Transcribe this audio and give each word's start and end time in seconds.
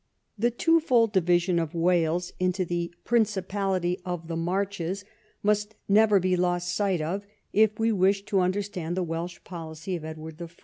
The 0.35 0.49
twofold 0.49 1.13
division 1.13 1.59
of 1.59 1.75
Wales 1.75 2.33
into 2.39 2.65
the 2.65 2.91
Principality 3.03 3.97
20 3.97 3.99
EDWARD 3.99 4.01
I 4.03 4.09
chap. 4.15 4.21
and 4.23 4.29
the 4.31 4.35
Marches 4.35 5.05
must 5.43 5.75
never 5.87 6.19
be 6.19 6.35
lost 6.35 6.75
sight 6.75 7.01
of 7.01 7.27
if 7.53 7.77
we 7.77 7.91
wish 7.91 8.25
to 8.25 8.39
understand 8.39 8.97
the 8.97 9.03
Welsh 9.03 9.43
policy 9.43 9.95
of 9.95 10.03
Edward 10.03 10.41
I. 10.41 10.47